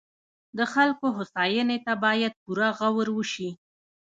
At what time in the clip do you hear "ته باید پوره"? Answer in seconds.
1.85-2.69